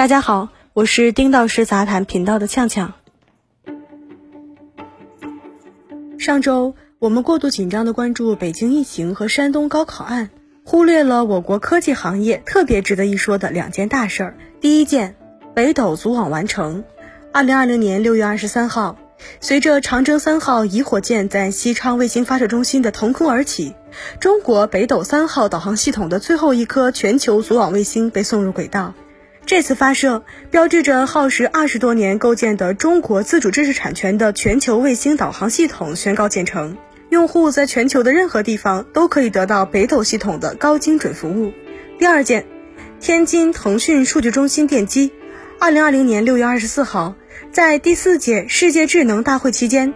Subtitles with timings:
[0.00, 2.94] 大家好，我是丁道师杂谈频道的呛呛。
[6.18, 10.30] 上周我们过度紧张的关注北京疫情和山东高考案，
[10.64, 14.38] 忽略了我国科技行业特别值得一说的两件大事儿。
[14.58, 15.16] 第一件，
[15.54, 16.82] 北斗组网完成。
[17.30, 18.96] 二零二零年六月二十三号，
[19.40, 23.74] 随着长征三号乙火箭在西昌卫星发射中心的腾空而起，
[24.18, 28.94] 中国北斗三号导航系统的最后一颗全球组网卫星被送入轨道。
[29.46, 36.76] 这次发射标志着耗时二十多年构建的中国自主知识产权的全球卫星导航系统宣告建成，
[37.08, 41.52] 用户在全球的任何地方都可以得到北斗系统的高精准服务。
[41.98, 42.46] 第二件，
[43.00, 45.12] 天津腾讯数据中心奠基。
[45.58, 47.16] 二零二零年六月二十四号，
[47.52, 49.92] 在第四届世界智能大会期间，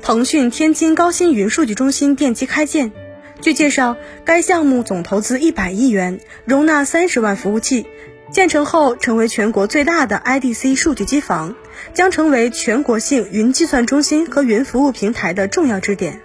[0.00, 2.92] 腾讯天津高新云数据中心奠基开建。
[3.40, 7.86] 据介绍，该项目总投资一百亿元，容纳三十万服务器。
[8.32, 11.54] 建成后，成为全国最大的 IDC 数据机房，
[11.92, 16.22] 将成为全国性云计算中心和云服务平台的重要支点。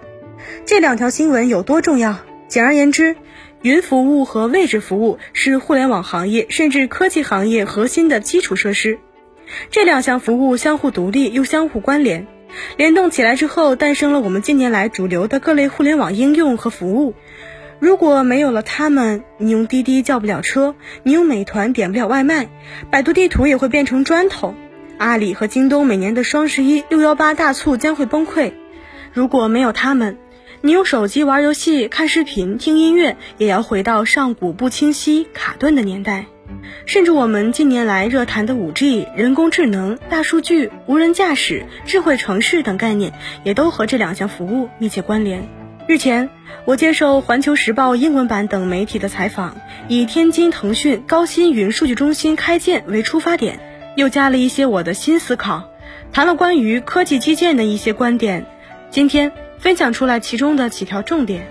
[0.66, 2.18] 这两条新闻有多重要？
[2.48, 3.18] 简而言之，
[3.62, 9.00] 云服务和位置服务是互联网行业甚至科技行业核心的基础设施。
[9.70, 12.26] 这两项服务相互独立又相互关联，
[12.78, 17.16] 联动起来之后，诞生了我们近年来主流的各类互联网应用和服务。
[17.80, 22.50] 如果没有了他们，你用滴滴叫不了车，你用美团点不了外卖，
[22.90, 24.56] 百度地图也会变成砖头。
[24.98, 28.54] 阿里和京东每年的双十一、六幺八大促将会崩溃。
[29.14, 30.18] 如果没有他们，
[30.62, 36.26] 你用手机玩游戏、看视频、听音乐，也要回到上古不清晰、卡顿的年代。
[36.88, 45.67] 甚至我们近年来热谈的五 G、人工智能、大数据、无人驾驶、智慧城市等概念，也都和这两项服务密切关联。
[45.88, 46.30] 日前，
[46.66, 49.56] 我接受《环球时报》英文版等媒体的采访，
[49.88, 53.58] 以天津腾讯高新云数据中心开建为出发点，
[53.96, 55.64] 又加了一些我的新思考，
[56.12, 58.46] 谈了关于科技基建的一些观点。
[58.90, 61.48] 今天分享出来其中的几条重点。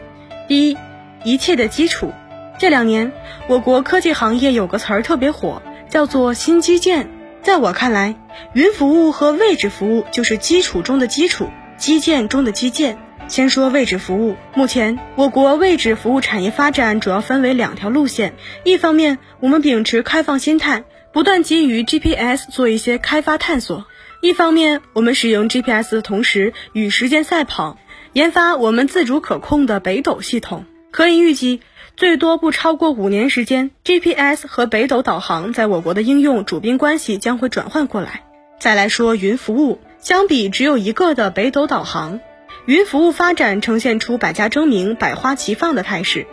[0.47, 0.77] 第一，
[1.25, 2.13] 一切的基础。
[2.59, 3.13] 这两年，
[3.49, 7.09] 我国科技行业有个词儿特别火，叫做新基建。
[7.41, 8.15] 在我看来，
[8.53, 11.49] 云服务和位置服务就是基础中的基础，
[11.79, 12.99] 基建中的基建。
[13.29, 18.35] 先说位置服务，目前我国位置服务产业发展主要分为两条路线。
[18.63, 23.85] 一方面，我们秉持开放心态，不断基于 GPS 做一些开发探索；
[24.23, 27.79] 一方面，我们使用 GPS 的同时与时间赛跑，
[28.13, 30.65] 研发我们自主可控的北斗系统。
[30.93, 31.61] 可以预计，
[31.97, 38.23] 最多不超过五年时间，GPS 和北斗导航在我国的应用主宾关系将会转换过来。
[38.61, 42.21] 再来说云服务，相比只有一个的北斗导航。
[42.67, 46.27] 云服务发展呈现出百家争鸣、百花齐放的态势。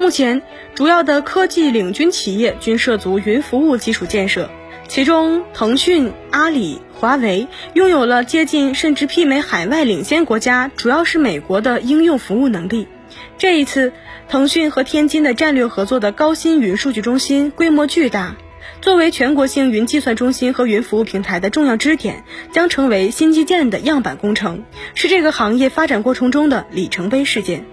[0.00, 0.42] 目前，
[0.74, 4.50] 主要的科技领军企业均涉足云服务基础建设，
[4.88, 12.88] 其中腾讯、阿里、华为拥有了接近甚至媲美海外领先国家，主要是美国的应用服务能力。
[13.38, 13.92] 这一次，
[14.28, 18.34] 腾讯和天津的战略合作的高新云数据中心规模巨大。
[18.80, 24.62] 作为全国性云计算中心和云服务平台的重要支点，将成为新基建的样板工程，
[24.94, 27.64] 是这个行业发展过程中的里程碑事件。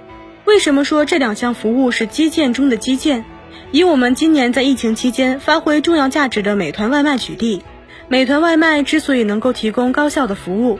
[0.45, 3.25] 为什么说这两项服务是基建中的基建？
[3.71, 7.63] 以我们今年在疫情期间发挥重要价值的美团外卖举例，
[8.07, 10.79] 美团外卖之所以能够提供高效的服务，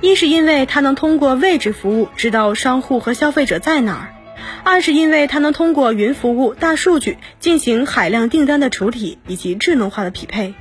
[0.00, 4.21] 一是因为它能通过位置服务知道商户和消费者在哪儿。
[4.64, 10.54] 二是因为它能通过云服务、大数据进行海量订单的处理以及智能化的匹配。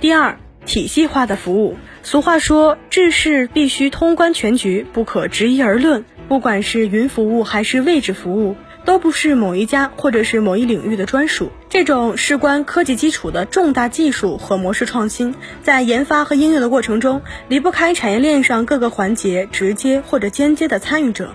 [0.00, 0.36] 第二，
[0.66, 1.76] 体系化的服务。
[2.02, 6.04] 俗话说，治事必须通观全局，不可执一而论。
[6.26, 8.56] 不管是云服务还是位置服务，
[8.86, 11.50] 都不是某一家或者是某一领域的专属。
[11.68, 21.34] 这种事关科技基础的重大技术和模式创新，在研发和应用的过程中，离不开产业链上各个环节直接或者间接的参与者。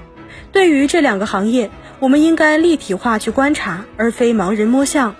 [0.51, 5.15] 对于这两个行业，我们应该立体化去观察，而非盲人摸象；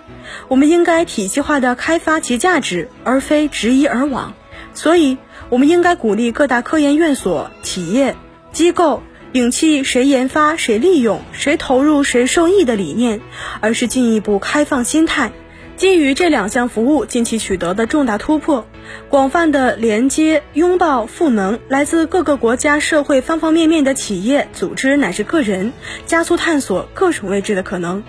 [0.48, 4.32] 我们应该体系化的开发其价值，而非执一而往。
[4.72, 5.18] 所以，
[5.50, 8.16] 我们应该鼓励各大科研院所、企业
[8.52, 9.02] 机构
[9.32, 13.20] 摒弃谁研发谁利用、谁投入谁受益的理念，
[13.60, 15.32] 而是进一步开放心态。
[15.76, 18.66] 基于这两项服务近期取得的重大突破，
[19.08, 25.72] 广泛的连接、拥抱、赋能来自各个国家社会方方面面的企业、组织乃至个人，
[26.06, 28.02] 加速探索各种未知的可能。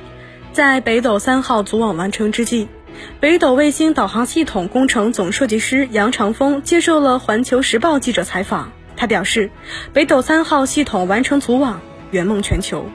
[0.54, 2.68] 在北斗三号组网完成之际，
[3.20, 9.50] 北斗卫星导航系统工程总设计师杨长峰接受了《环球时报》记者采访，他表示，
[9.94, 11.80] 北斗三号系统完成组网，
[12.12, 12.86] 圆梦全球，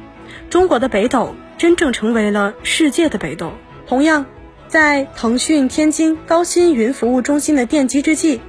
[0.50, 3.52] 中国的北斗真正成为了世界的北斗。
[3.87, 4.26] 同样。
[4.68, 8.40] 在腾讯天津高新云服务中心的奠基之际，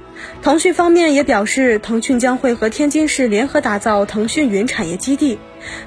[0.42, 5.38] 腾讯方面也表示，腾讯将会和天津市联合打造腾讯云产业基地，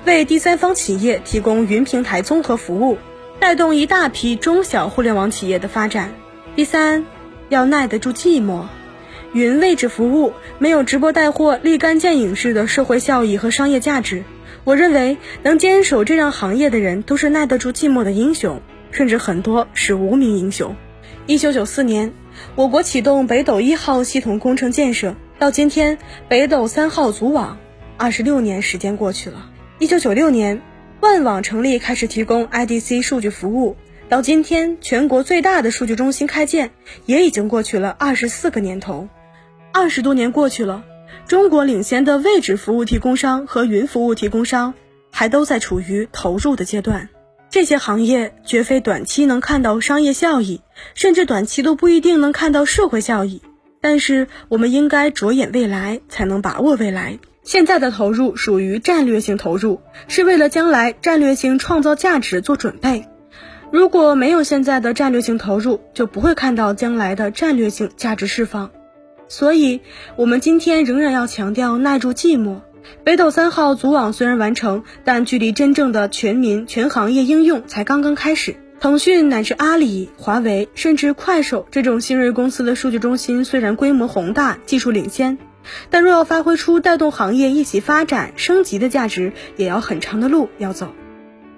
[0.05, 2.97] 为第三方企业提供云平台综合服务，
[3.39, 6.13] 带动一大批中小互联网企业的发展。
[6.55, 7.05] 第三，
[7.49, 8.63] 要耐得住寂寞。
[9.33, 14.23] 云位置服务没有直播带货立竿见影式的社会效益和商业价值。
[14.63, 18.61] 我认为能坚守这样行业的人都是耐得住寂寞的英雄，
[18.91, 20.75] 甚至很多是无名英雄。
[21.25, 22.13] 一九九四年，
[22.55, 25.97] 我国启动北斗一号系统工程建设，到今天
[26.27, 27.57] 北斗三号组网，
[27.97, 29.49] 二十六年时间过去了。
[29.79, 30.61] 一九九六年，
[30.99, 33.75] 万网成立开始提供 IDC 数据服务，
[34.09, 36.71] 到今天全国最大的数据中心开建，
[37.05, 39.07] 也已经过去了二十四个年头。
[39.71, 40.83] 二十多年过去了。
[41.27, 44.73] 中国领先的位置服务提供商和云服务提供商
[45.11, 47.09] 还都在处于投入的阶段，
[47.51, 50.61] 这些行业绝非短期能看到商业效益，
[50.95, 53.41] 甚至短期都不一定能看到社会效益。
[53.81, 57.19] 但是我们应该着眼未来，才能把握未来。
[57.43, 63.05] 现在的投入属于战略性投入，是为了将来战略性创造价值做准备。
[63.69, 68.71] 如果没有现在的战略性投入，就不会看到将来的战略性价值释放。
[69.27, 69.81] 所以，
[70.15, 72.61] 我们今天仍然要强调耐住寂寞。
[73.03, 78.55] 北斗三号组网虽然完成，但距离真正的全民全行业应用才刚刚开始。
[78.79, 85.37] 腾讯乃至阿里、华为，甚至快手这种新锐公司的数据中心虽然规模宏大、技术领先，
[85.91, 90.93] 但若要发挥出带动行业一起发展升级的价值，也要很长的路要走。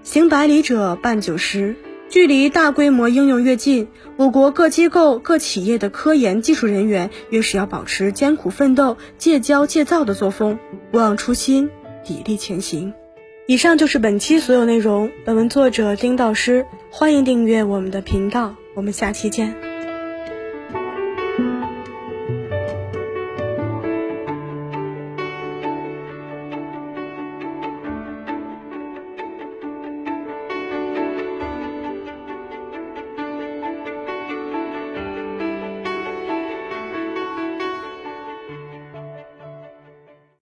[0.03, 1.75] 行百里者半九十。
[2.13, 3.87] 距离大规模应用越近，
[4.17, 10.59] 我国各机构、各企业的科研技术人员越是要保持艰苦奋斗、戒骄戒躁的作风，
[10.91, 11.71] 不忘初心，
[12.05, 12.93] 砥砺前行。
[13.47, 15.09] 以上就是本期所有内容。
[15.25, 19.72] 本文作者丁导师，欢迎订阅我们的频道，我们下期见。